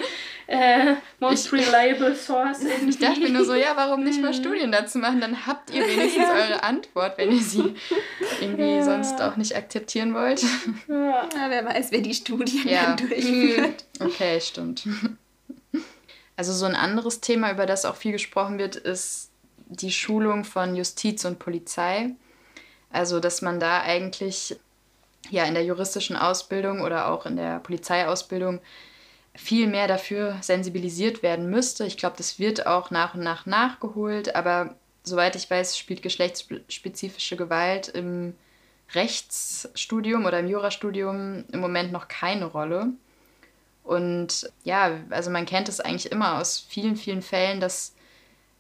[0.49, 2.61] äh, most reliable source.
[2.63, 2.89] Irgendwie.
[2.89, 4.37] Ich dachte mir nur so, ja, warum nicht mal mhm.
[4.37, 5.21] Studien dazu machen?
[5.21, 6.33] Dann habt ihr wenigstens ja.
[6.33, 7.75] eure Antwort, wenn ihr sie
[8.41, 8.83] irgendwie ja.
[8.83, 10.41] sonst auch nicht akzeptieren wollt.
[10.87, 11.29] Ja.
[11.49, 12.95] wer weiß, wer die Studien ja.
[12.95, 13.85] durchführt.
[13.99, 14.05] Mhm.
[14.07, 14.87] Okay, stimmt.
[16.35, 19.29] Also so ein anderes Thema, über das auch viel gesprochen wird, ist
[19.67, 22.15] die Schulung von Justiz und Polizei.
[22.91, 24.57] Also, dass man da eigentlich
[25.29, 28.61] ja in der juristischen Ausbildung oder auch in der Polizeiausbildung
[29.39, 31.85] viel mehr dafür sensibilisiert werden müsste.
[31.85, 37.37] Ich glaube, das wird auch nach und nach nachgeholt, aber soweit ich weiß, spielt geschlechtsspezifische
[37.37, 38.35] Gewalt im
[38.93, 42.87] Rechtsstudium oder im Jurastudium im Moment noch keine Rolle.
[43.83, 47.95] Und ja, also man kennt es eigentlich immer aus vielen, vielen Fällen, dass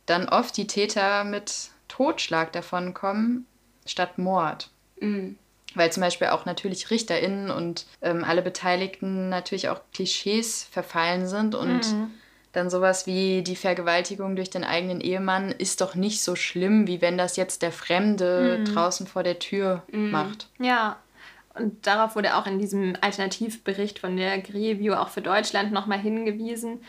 [0.05, 3.45] dann oft die Täter mit Totschlag davonkommen
[3.85, 4.69] statt Mord.
[5.01, 5.37] Mhm
[5.79, 11.55] weil zum Beispiel auch natürlich RichterInnen und ähm, alle Beteiligten natürlich auch Klischees verfallen sind
[11.55, 12.11] und mhm.
[12.51, 17.01] dann sowas wie die Vergewaltigung durch den eigenen Ehemann ist doch nicht so schlimm, wie
[17.01, 18.65] wenn das jetzt der Fremde mhm.
[18.65, 20.11] draußen vor der Tür mhm.
[20.11, 20.49] macht.
[20.59, 20.97] Ja.
[21.55, 26.81] Und darauf wurde auch in diesem Alternativbericht von der Grevio auch für Deutschland nochmal hingewiesen,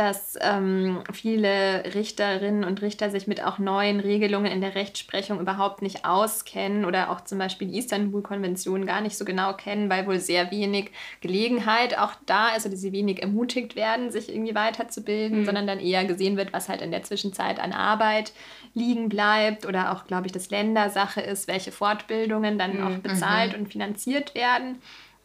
[0.00, 5.82] dass ähm, viele Richterinnen und Richter sich mit auch neuen Regelungen in der Rechtsprechung überhaupt
[5.82, 10.18] nicht auskennen oder auch zum Beispiel die Istanbul-Konvention gar nicht so genau kennen, weil wohl
[10.18, 15.44] sehr wenig Gelegenheit auch da ist oder sie wenig ermutigt werden, sich irgendwie weiterzubilden, mhm.
[15.44, 18.32] sondern dann eher gesehen wird, was halt in der Zwischenzeit an Arbeit
[18.72, 22.86] liegen bleibt oder auch, glaube ich, das Ländersache ist, welche Fortbildungen dann mhm.
[22.86, 23.64] auch bezahlt mhm.
[23.64, 24.78] und finanziert werden.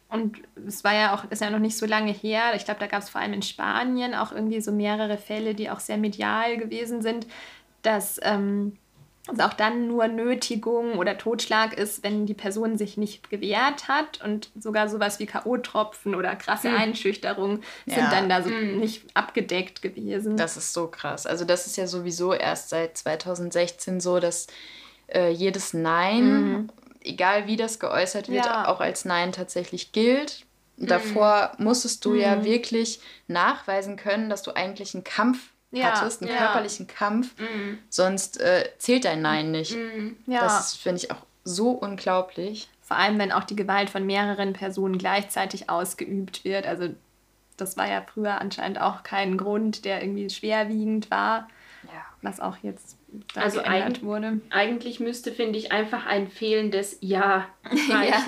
[0.08, 2.54] Und es war ja auch, ist ja noch nicht so lange her.
[2.54, 5.68] Ich glaube, da gab es vor allem in Spanien auch irgendwie so mehrere Fälle, die
[5.68, 7.26] auch sehr medial gewesen sind,
[7.82, 8.76] dass ähm,
[9.28, 14.22] also auch dann nur Nötigung oder Totschlag ist, wenn die Person sich nicht gewehrt hat
[14.24, 16.76] und sogar sowas wie K.O.-Tropfen oder krasse mhm.
[16.76, 18.10] Einschüchterung sind ja.
[18.10, 18.78] dann da so mhm.
[18.78, 20.36] nicht abgedeckt gewesen.
[20.36, 21.26] Das ist so krass.
[21.26, 24.46] Also das ist ja sowieso erst seit 2016 so, dass
[25.08, 26.68] äh, jedes Nein, mhm.
[27.06, 28.68] Egal wie das geäußert wird, ja.
[28.68, 30.44] auch als Nein tatsächlich gilt.
[30.76, 31.64] Davor mhm.
[31.64, 32.44] musstest du ja mhm.
[32.44, 35.38] wirklich nachweisen können, dass du eigentlich einen Kampf
[35.70, 36.38] ja, hattest, einen ja.
[36.38, 37.78] körperlichen Kampf, mhm.
[37.88, 39.74] sonst äh, zählt dein Nein nicht.
[39.74, 40.16] Mhm.
[40.26, 40.40] Ja.
[40.42, 42.68] Das finde ich auch so unglaublich.
[42.82, 46.66] Vor allem, wenn auch die Gewalt von mehreren Personen gleichzeitig ausgeübt wird.
[46.66, 46.90] Also
[47.56, 51.48] das war ja früher anscheinend auch kein Grund, der irgendwie schwerwiegend war,
[51.84, 52.04] ja.
[52.22, 52.96] was auch jetzt
[53.34, 54.40] da also geändert wurde.
[54.50, 57.88] Eigentlich müsste, finde ich, einfach ein fehlendes Ja reichen.
[57.98, 58.18] ja.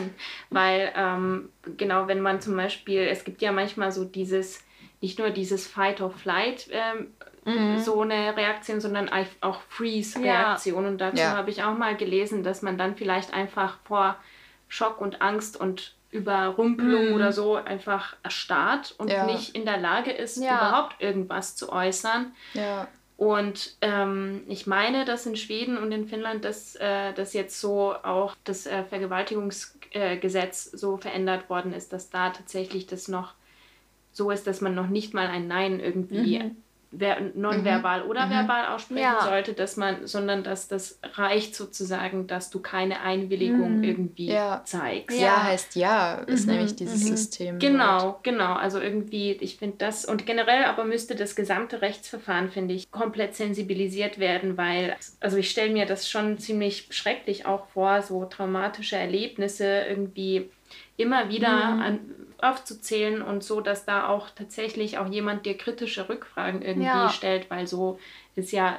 [0.50, 4.64] Weil ähm, genau, wenn man zum Beispiel, es gibt ja manchmal so dieses,
[5.00, 7.08] nicht nur dieses Fight or Flight ähm,
[7.44, 7.78] mhm.
[7.78, 10.82] so eine Reaktion, sondern auch Freeze-Reaktion.
[10.82, 10.88] Ja.
[10.88, 11.36] Und dazu ja.
[11.36, 14.16] habe ich auch mal gelesen, dass man dann vielleicht einfach vor
[14.68, 17.14] Schock und Angst und Überrumpelung mhm.
[17.14, 19.26] oder so einfach erstarrt und ja.
[19.26, 22.32] nicht in der Lage ist, überhaupt irgendwas zu äußern.
[23.18, 27.92] Und ähm, ich meine, dass in Schweden und in Finnland das, äh, das jetzt so
[27.92, 33.34] auch das äh, Vergewaltigungsgesetz äh, so verändert worden ist, dass da tatsächlich das noch
[34.12, 36.56] so ist, dass man noch nicht mal ein Nein irgendwie mhm
[36.90, 38.10] nonverbal mhm.
[38.10, 38.30] oder mhm.
[38.30, 39.20] verbal aussprechen ja.
[39.22, 43.84] sollte, dass man, sondern dass das reicht sozusagen, dass du keine Einwilligung mhm.
[43.84, 44.62] irgendwie ja.
[44.64, 45.18] zeigst.
[45.18, 45.26] Ja.
[45.26, 45.42] ja.
[45.44, 46.54] heißt ja, ist mhm.
[46.54, 47.08] nämlich dieses mhm.
[47.08, 47.58] System.
[47.58, 48.24] Genau, dort.
[48.24, 48.54] genau.
[48.54, 53.34] Also irgendwie, ich finde das und generell aber müsste das gesamte Rechtsverfahren, finde ich, komplett
[53.34, 58.96] sensibilisiert werden, weil, also ich stelle mir das schon ziemlich schrecklich auch vor, so traumatische
[58.96, 60.50] Erlebnisse irgendwie
[60.98, 61.80] immer wieder mhm.
[61.80, 62.00] an,
[62.40, 67.08] aufzuzählen und so, dass da auch tatsächlich auch jemand dir kritische Rückfragen irgendwie ja.
[67.08, 67.98] stellt, weil so
[68.36, 68.78] ist ja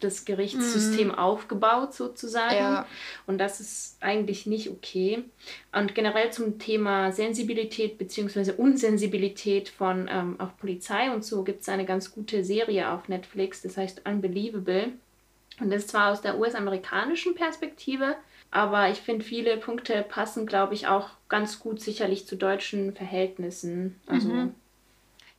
[0.00, 1.14] das Gerichtssystem mhm.
[1.14, 2.56] aufgebaut sozusagen.
[2.56, 2.86] Ja.
[3.26, 5.24] Und das ist eigentlich nicht okay.
[5.72, 8.52] Und generell zum Thema Sensibilität bzw.
[8.52, 13.62] Unsensibilität von ähm, auch Polizei und so gibt es eine ganz gute Serie auf Netflix,
[13.62, 14.92] das heißt Unbelievable.
[15.60, 18.16] Und das ist zwar aus der US-amerikanischen Perspektive,
[18.54, 24.00] aber ich finde, viele Punkte passen, glaube ich, auch ganz gut sicherlich zu deutschen Verhältnissen.
[24.06, 24.28] Also.
[24.28, 24.54] Mhm.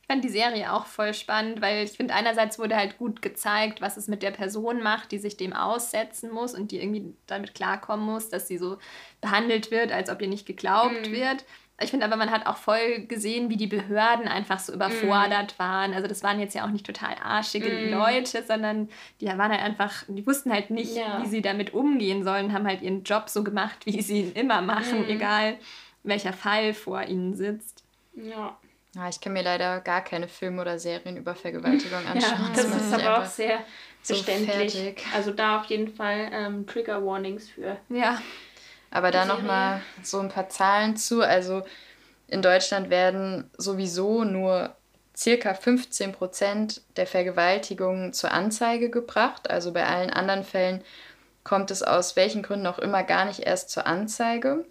[0.02, 3.80] Ich fand die Serie auch voll spannend, weil ich finde, einerseits wurde halt gut gezeigt,
[3.80, 7.54] was es mit der Person macht, die sich dem aussetzen muss und die irgendwie damit
[7.54, 8.76] klarkommen muss, dass sie so
[9.22, 11.12] behandelt wird, als ob ihr nicht geglaubt mhm.
[11.12, 11.44] wird.
[11.78, 15.62] Ich finde aber, man hat auch voll gesehen, wie die Behörden einfach so überfordert mm.
[15.62, 15.92] waren.
[15.92, 17.90] Also das waren jetzt ja auch nicht total arschige mm.
[17.90, 18.88] Leute, sondern
[19.20, 21.22] die waren halt einfach, die wussten halt nicht, ja.
[21.22, 24.62] wie sie damit umgehen sollen, haben halt ihren Job so gemacht, wie sie ihn immer
[24.62, 25.10] machen, mm.
[25.10, 25.58] egal
[26.02, 27.84] welcher Fall vor ihnen sitzt.
[28.14, 28.56] Ja.
[28.94, 32.40] Ja, ich kann mir leider gar keine Filme oder Serien über Vergewaltigung anschauen.
[32.40, 33.58] Ja, das, das ist aber auch sehr
[34.02, 34.72] verständlich.
[34.72, 37.76] So also da auf jeden Fall ähm, Trigger Warnings für.
[37.90, 38.22] Ja.
[38.90, 41.22] Aber da nochmal so ein paar Zahlen zu.
[41.22, 41.64] Also
[42.28, 44.74] in Deutschland werden sowieso nur
[45.16, 49.50] circa 15 Prozent der Vergewaltigungen zur Anzeige gebracht.
[49.50, 50.82] Also bei allen anderen Fällen
[51.44, 54.64] kommt es aus welchen Gründen auch immer gar nicht erst zur Anzeige.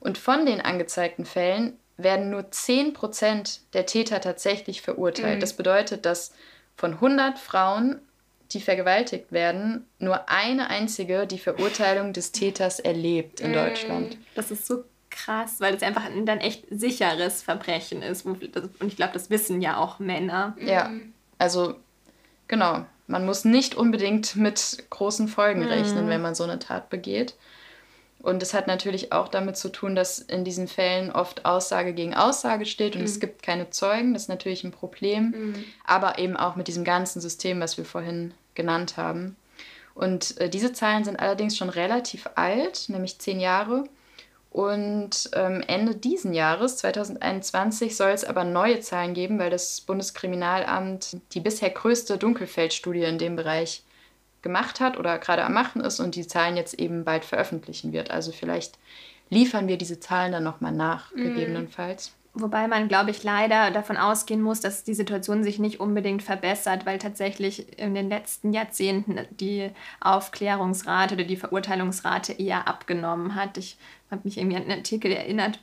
[0.00, 5.36] Und von den angezeigten Fällen werden nur 10 Prozent der Täter tatsächlich verurteilt.
[5.36, 5.40] Mhm.
[5.40, 6.32] Das bedeutet, dass
[6.76, 8.00] von 100 Frauen
[8.50, 13.54] die vergewaltigt werden, nur eine einzige die Verurteilung des Täters erlebt in mm.
[13.54, 14.18] Deutschland.
[14.34, 18.26] Das ist so krass, weil es einfach ein dann echt sicheres Verbrechen ist.
[18.26, 18.42] Und
[18.86, 20.56] ich glaube, das wissen ja auch Männer.
[20.60, 20.90] Ja,
[21.38, 21.76] also
[22.48, 22.84] genau.
[23.06, 26.08] Man muss nicht unbedingt mit großen Folgen rechnen, mm.
[26.08, 27.34] wenn man so eine Tat begeht.
[28.24, 32.14] Und es hat natürlich auch damit zu tun, dass in diesen Fällen oft Aussage gegen
[32.14, 33.06] Aussage steht und mhm.
[33.06, 34.14] es gibt keine Zeugen.
[34.14, 35.34] Das ist natürlich ein Problem.
[35.36, 35.64] Mhm.
[35.84, 39.36] Aber eben auch mit diesem ganzen System, was wir vorhin genannt haben.
[39.94, 43.84] Und äh, diese Zahlen sind allerdings schon relativ alt, nämlich zehn Jahre.
[44.50, 51.18] Und ähm, Ende diesen Jahres, 2021, soll es aber neue Zahlen geben, weil das Bundeskriminalamt
[51.34, 53.82] die bisher größte Dunkelfeldstudie in dem Bereich
[54.44, 58.12] gemacht hat oder gerade am Machen ist und die Zahlen jetzt eben bald veröffentlichen wird.
[58.12, 58.78] Also vielleicht
[59.30, 61.24] liefern wir diese Zahlen dann nochmal nach, mhm.
[61.24, 62.12] gegebenenfalls.
[62.36, 66.84] Wobei man, glaube ich, leider davon ausgehen muss, dass die Situation sich nicht unbedingt verbessert,
[66.84, 73.56] weil tatsächlich in den letzten Jahrzehnten die Aufklärungsrate oder die Verurteilungsrate eher abgenommen hat.
[73.56, 73.78] Ich
[74.10, 75.60] habe mich irgendwie an einen Artikel erinnert,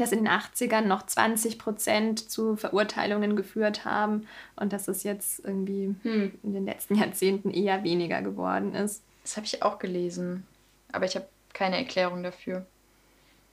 [0.00, 4.26] dass in den 80ern noch 20 Prozent zu Verurteilungen geführt haben
[4.56, 6.32] und dass es jetzt irgendwie hm.
[6.42, 9.02] in den letzten Jahrzehnten eher weniger geworden ist.
[9.22, 10.46] Das habe ich auch gelesen,
[10.92, 12.66] aber ich habe keine Erklärung dafür.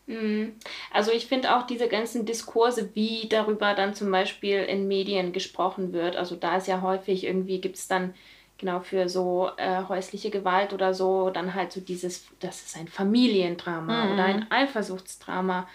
[0.08, 0.54] Hm.
[0.92, 5.94] Also ich finde auch diese ganzen Diskurse, wie darüber dann zum Beispiel in Medien gesprochen
[5.94, 6.16] wird.
[6.16, 8.14] Also da ist ja häufig irgendwie, gibt es dann
[8.58, 12.88] genau für so äh, häusliche Gewalt oder so, dann halt so dieses, das ist ein
[12.88, 14.14] Familiendrama Mhm.
[14.14, 15.68] oder ein Eifersuchtsdrama,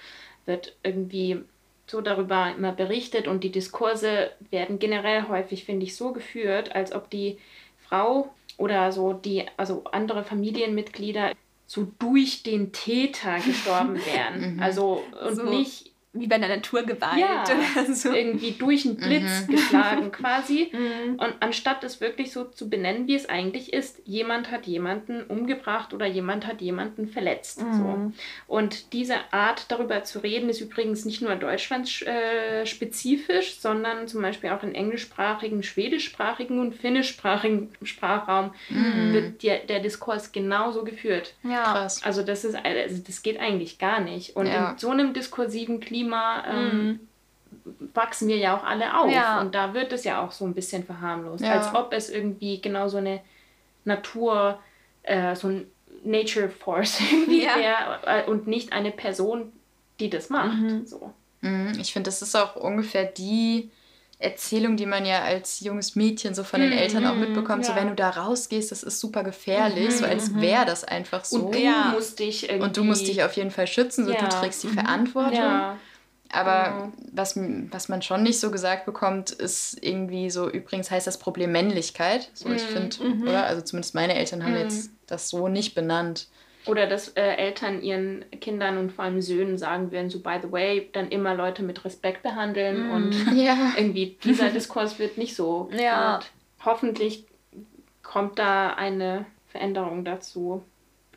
[0.47, 1.43] wird irgendwie
[1.87, 6.93] so darüber immer berichtet und die Diskurse werden generell häufig, finde ich, so geführt, als
[6.93, 7.39] ob die
[7.79, 11.33] Frau oder so die, also andere Familienmitglieder
[11.67, 14.61] so durch den Täter gestorben wären.
[14.61, 18.13] also und So nicht Wie bei einer Naturgewalt ja, oder so.
[18.13, 20.73] irgendwie durch einen Blitz geschlagen quasi.
[20.77, 21.15] Mhm.
[21.17, 25.95] Und anstatt es wirklich so zu benennen, wie es eigentlich ist, jemand hat jemanden umgebracht
[25.95, 27.63] oder jemand hat jemanden verletzt.
[27.63, 27.73] Mhm.
[27.73, 28.13] So.
[28.47, 34.63] Und diese Art darüber zu reden ist übrigens nicht nur deutschlandspezifisch, sondern zum Beispiel auch
[34.63, 41.35] in englischsprachigen, schwedischsprachigen und finnischsprachigen Sprachraum wird der, der Diskurs genauso geführt.
[41.43, 41.63] Ja.
[41.65, 42.03] Krass.
[42.03, 44.37] Also das ist also das geht eigentlich gar nicht.
[44.37, 44.73] Und Ja.
[44.73, 47.01] in so einem diskursiven Klima ähm,
[47.95, 49.07] wachsen wir ja auch alle auf.
[49.07, 49.13] Mhm.
[49.13, 49.41] Ja.
[49.41, 51.45] Und da wird es ja auch so ein bisschen verharmlost.
[51.45, 51.53] Ja.
[51.53, 53.21] Als ob es irgendwie genau so eine
[53.85, 54.59] Natur,
[55.03, 55.67] äh, so ein
[56.05, 57.57] Nature Force irgendwie Ja.
[57.57, 59.53] wäre äh, und nicht eine Person,
[60.01, 60.57] die das macht.
[60.57, 60.87] Mhm.
[60.87, 61.13] So.
[61.41, 63.71] Mhm, Ich finde, das ist auch ungefähr die
[64.19, 67.67] Erzählung, die man ja als junges Mädchen so von den Mhm, Eltern auch mitbekommt.
[67.67, 67.79] So, ja.
[67.79, 70.41] wenn du da rausgehst, das ist super gefährlich, so als mhm.
[70.41, 71.41] wäre das einfach so.
[71.41, 71.93] Und du Ja.
[71.95, 72.65] musst dich irgendwie...
[72.67, 74.19] Und du musst dich auf jeden Fall schützen, so Ja.
[74.21, 75.77] du trägst die Verantwortung.
[76.33, 76.93] Aber Genau.
[77.13, 77.39] was,
[77.71, 82.31] was man schon nicht so gesagt bekommt, ist irgendwie so, übrigens heißt das Problem Männlichkeit.
[82.35, 82.69] So, ich Mhm.
[82.91, 83.47] finde, oder?
[83.47, 84.59] Also zumindest meine Eltern haben Mhm.
[84.59, 86.29] jetzt das so nicht benannt.
[86.67, 90.51] Oder dass äh, Eltern ihren Kindern und vor allem Söhnen sagen würden, so by the
[90.51, 93.73] way, dann immer Leute mit Respekt behandeln und Ja.
[93.77, 96.19] irgendwie dieser Diskurs wird nicht so Ja.
[96.65, 97.25] Hoffentlich
[98.03, 100.65] kommt da eine Veränderung dazu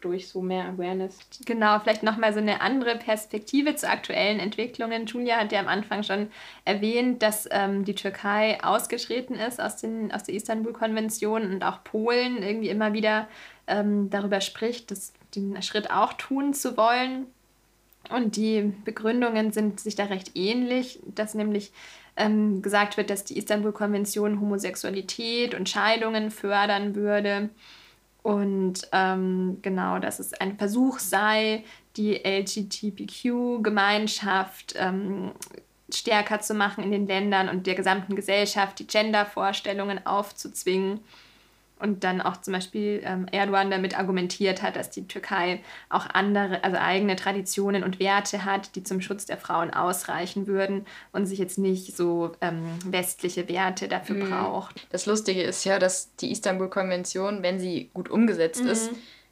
[0.02, 1.20] durch so mehr Awareness.
[1.46, 5.06] Genau, vielleicht nochmal so eine andere Perspektive zu aktuellen Entwicklungen.
[5.06, 6.30] Julia hat ja am Anfang schon
[6.66, 12.42] erwähnt, dass ähm, die Türkei ausgetreten ist aus, den, aus der Istanbul-Konvention und auch Polen
[12.44, 13.28] irgendwie immer wieder
[13.68, 17.28] ähm, darüber spricht, das, den Schritt auch tun zu wollen.
[18.10, 21.72] Und die Begründungen sind sich da recht ähnlich, dass nämlich
[22.16, 27.50] ähm, gesagt wird, dass die Istanbul-Konvention Homosexualität und Scheidungen fördern würde.
[28.22, 31.64] Und ähm, genau, dass es ein Versuch sei,
[31.96, 35.32] die LGBTQ-Gemeinschaft ähm,
[35.94, 41.00] stärker zu machen in den Ländern und der gesamten Gesellschaft, die Gender-Vorstellungen aufzuzwingen.
[41.80, 46.64] Und dann auch zum Beispiel ähm, Erdogan damit argumentiert hat, dass die Türkei auch andere,
[46.64, 51.40] also eigene Traditionen und Werte hat, die zum Schutz der Frauen ausreichen würden und sich
[51.40, 54.88] jetzt nicht so ähm, westliche Werte dafür braucht.
[54.92, 58.92] Das Lustige ist ja, dass die Istanbul-Konvention, wenn sie gut umgesetzt ist,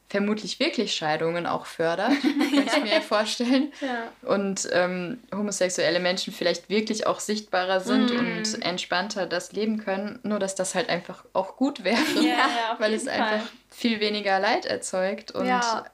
[0.10, 3.74] vermutlich wirklich Scheidungen auch fördert, könnte ich mir vorstellen.
[3.82, 4.12] Ja.
[4.34, 8.20] Und ähm, homosexuelle Menschen vielleicht wirklich auch sichtbarer sind Mhm.
[8.38, 10.20] und entspannter das leben können.
[10.24, 13.14] Nur, dass das halt einfach auch gut wäre, Ja, weil es Fall.
[13.22, 15.86] einfach viel weniger Leid erzeugt und Ja.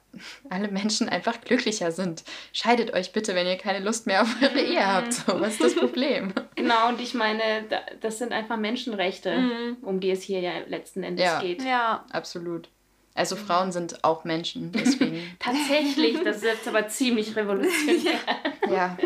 [0.48, 2.22] alle Menschen einfach glücklicher sind.
[2.52, 4.58] Scheidet euch bitte, wenn ihr keine Lust mehr auf eure Mhm.
[4.58, 5.12] Ehe habt.
[5.12, 6.32] So, was ist das Problem?
[6.54, 9.76] Genau, und ich meine, da- das sind einfach Menschenrechte, Mhm.
[9.82, 11.40] um die es hier ja letzten Endes Ja.
[11.40, 11.62] geht.
[11.64, 12.68] Ja, Absolut.
[13.14, 15.22] Also Frauen sind auch Menschen, deswegen.
[15.38, 18.18] Tatsächlich, das ist jetzt aber ziemlich revolutionär.
[18.68, 18.96] Ja.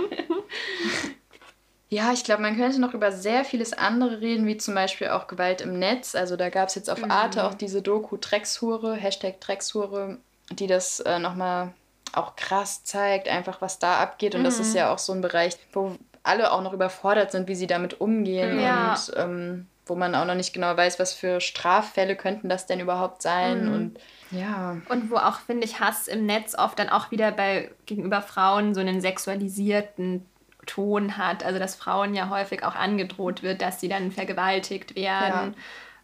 [1.91, 5.27] Ja, ich glaube, man könnte noch über sehr vieles andere reden, wie zum Beispiel auch
[5.27, 6.15] Gewalt im Netz.
[6.15, 10.19] Also da gab es jetzt auf Arte auch diese Doku Dreckshure, Hashtag Dreckshure,
[10.51, 11.73] die das äh, nochmal
[12.13, 14.35] auch krass zeigt, einfach was da abgeht.
[14.35, 17.55] Und das ist ja auch so ein Bereich, wo alle auch noch überfordert sind, wie
[17.55, 18.93] sie damit umgehen Ja.
[18.93, 22.81] und ähm, wo man auch noch nicht genau weiß, was für Straffälle könnten das denn
[22.81, 23.69] überhaupt sein.
[23.73, 23.99] Und
[24.31, 28.21] ja, Und wo auch, finde ich, Hass im Netz oft dann auch wieder bei gegenüber
[28.23, 30.27] Frauen so einen sexualisierten
[30.67, 31.45] Ton hat.
[31.45, 35.55] Also dass Frauen ja häufig auch angedroht wird, dass sie dann vergewaltigt werden.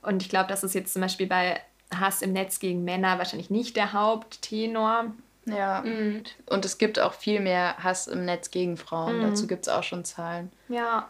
[0.03, 1.61] Und ich glaube, das ist jetzt zum Beispiel bei
[1.95, 5.13] Hass im Netz gegen Männer wahrscheinlich nicht der Haupttenor.
[5.47, 5.83] ja.
[5.83, 6.23] Mhm.
[6.47, 9.21] Und es gibt auch viel mehr Hass im Netz gegen Frauen.
[9.21, 10.51] Dazu gibt es auch schon Zahlen.
[10.69, 11.09] Ja.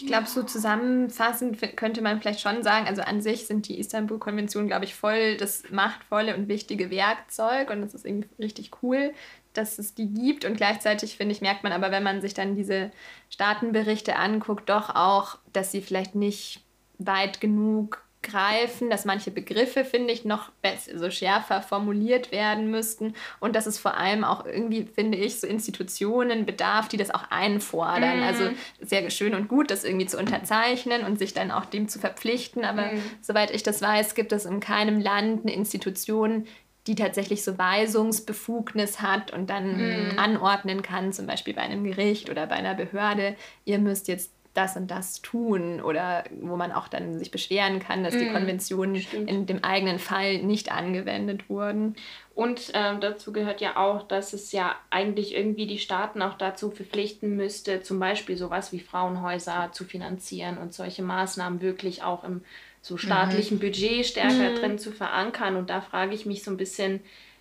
[0.00, 4.68] Ich glaube, so zusammenfassend könnte man vielleicht schon sagen, also an sich sind die Istanbul-Konventionen,
[4.68, 9.12] glaube ich, voll das machtvolle und wichtige Werkzeug und es ist irgendwie richtig cool,
[9.54, 10.44] dass es die gibt.
[10.44, 12.92] Und gleichzeitig, finde ich, merkt man aber, wenn man sich dann diese
[13.28, 16.62] Staatenberichte anguckt, doch auch, dass sie vielleicht nicht
[16.98, 23.14] weit genug greifen, dass manche Begriffe, finde ich, noch besser, so schärfer formuliert werden müssten
[23.40, 27.30] und dass es vor allem auch irgendwie, finde ich, so Institutionen bedarf, die das auch
[27.30, 28.18] einfordern.
[28.18, 28.22] Mhm.
[28.22, 28.50] Also
[28.80, 32.64] sehr schön und gut, das irgendwie zu unterzeichnen und sich dann auch dem zu verpflichten,
[32.64, 33.02] aber Mhm.
[33.20, 36.46] soweit ich das weiß, gibt es in keinem Land eine Institution,
[36.86, 40.18] die tatsächlich so Weisungsbefugnis hat und dann Mhm.
[40.18, 44.76] anordnen kann, zum Beispiel bei einem Gericht oder bei einer Behörde, ihr müsst jetzt das
[44.76, 48.96] und das tun oder wo man auch dann sich beschweren kann, dass die Mm, Konventionen
[48.96, 49.30] stimmt.
[49.30, 51.94] in dem eigenen Fall nicht angewendet wurden.
[52.34, 56.70] Und ähm, dazu gehört ja auch, dass es ja eigentlich irgendwie die Staaten auch dazu
[56.70, 62.42] verpflichten müsste, zum Beispiel sowas wie Frauenhäuser zu finanzieren und solche Maßnahmen wirklich auch im
[62.82, 65.56] so staatlichen Budget stärker drin zu verankern.
[65.56, 67.00] Und da frage ich mich so ein bisschen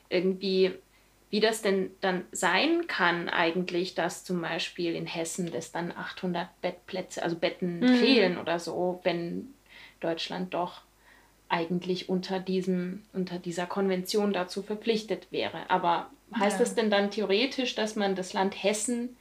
[0.09, 0.74] irgendwie,
[1.30, 6.47] wie das denn dann sein kann eigentlich, dass zum Beispiel in Hessen das dann 800
[6.61, 9.53] Bettplätze, also Betten fehlen oder so, wenn
[9.99, 10.82] Deutschland doch
[11.49, 15.69] eigentlich unter, diesem, unter dieser Konvention dazu verpflichtet wäre.
[15.69, 16.65] Aber heißt Ja.
[16.65, 19.16] das denn dann theoretisch, dass man das Land Hessen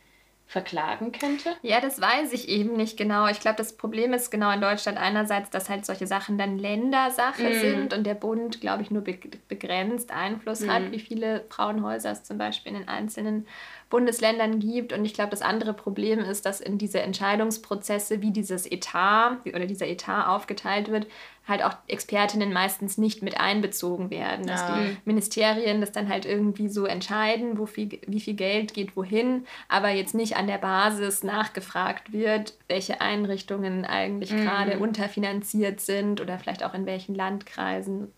[0.47, 1.57] verklagen könnte?
[1.62, 3.26] Ja, das weiß ich eben nicht genau.
[3.26, 7.49] Ich glaube, das Problem ist genau in Deutschland einerseits, dass halt solche Sachen dann Ländersache
[7.49, 7.55] Mhm.
[7.55, 9.18] sind und der Bund, glaube ich, nur be
[9.49, 10.70] begrenzt Einfluss Mhm.
[10.70, 13.47] hat, wie viele Frauenhäuser es zum Beispiel in den einzelnen
[13.89, 14.93] Bundesländern gibt.
[14.93, 19.55] Und ich glaube, das andere Problem ist, dass in diese Entscheidungsprozesse, wie dieses Etat wie-
[19.55, 21.07] oder dieser Etat aufgeteilt wird,
[21.47, 24.47] halt auch Expertinnen meistens nicht mit einbezogen werden.
[24.49, 24.74] Dass Ja.
[24.80, 29.47] die Ministerien das dann halt irgendwie so entscheiden, wo viel, wie viel Geld geht wohin,
[29.68, 34.39] aber jetzt nicht an der Basis nachgefragt wird, welche Einrichtungen eigentlich Mhm.
[34.45, 38.12] gerade unterfinanziert sind oder vielleicht auch in welchen Landkreisen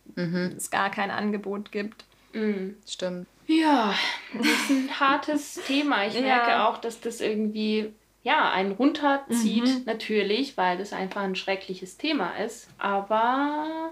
[0.56, 2.06] es gar kein Angebot gibt.
[2.38, 2.76] Mhm.
[2.86, 3.26] Stimmt.
[3.46, 3.94] Ja,
[4.36, 6.06] das ist ein hartes Thema.
[6.06, 6.20] Ich Ja.
[6.20, 12.36] merke auch, dass das irgendwie ja, einen runterzieht, natürlich, weil das einfach ein schreckliches Thema
[12.36, 12.68] ist.
[12.76, 13.90] Aber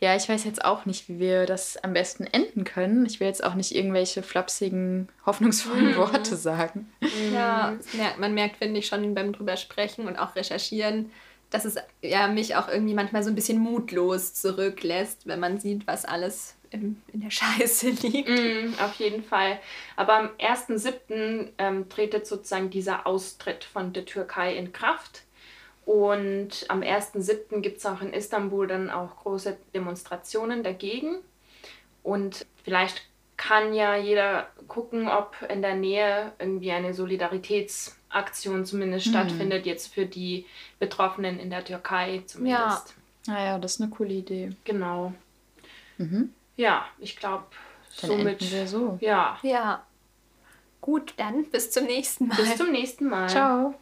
[0.00, 3.06] Ja, ich weiß jetzt auch nicht, wie wir das am besten enden können.
[3.06, 6.92] Ich will jetzt auch nicht irgendwelche flapsigen, hoffnungsvollen Worte sagen.
[7.32, 11.10] Ja, das merkt, man merkt, finde ich, schon beim drüber sprechen und auch recherchieren,
[11.48, 15.86] dass es ja mich auch irgendwie manchmal so ein bisschen mutlos zurücklässt, wenn man sieht,
[15.86, 18.28] was alles im, in der Scheiße liegt.
[18.28, 19.58] Mm, auf jeden Fall.
[19.96, 21.48] Aber am 1.7.
[21.58, 25.22] Ähm, tretet sozusagen dieser Austritt von der Türkei in Kraft.
[25.86, 27.60] Und am 1.7.
[27.60, 31.16] gibt es auch in Istanbul dann auch große Demonstrationen dagegen.
[32.02, 33.02] Und vielleicht
[33.36, 40.06] kann ja jeder gucken, ob in der Nähe irgendwie eine Solidaritätsaktion zumindest stattfindet, jetzt für
[40.06, 40.46] die
[40.78, 42.94] Betroffenen in der Türkei zumindest.
[43.26, 44.50] Naja, das ist eine coole Idee.
[44.64, 45.12] Genau.
[45.98, 46.32] Mhm.
[46.56, 47.44] Ja, ich glaube,
[47.90, 48.40] somit.
[48.42, 48.98] enden wir so.
[49.00, 49.38] Ja.
[49.42, 49.84] Ja.
[50.80, 52.36] Gut, dann bis zum nächsten Mal.
[52.36, 53.28] Bis zum nächsten Mal.
[53.28, 53.74] Ciao.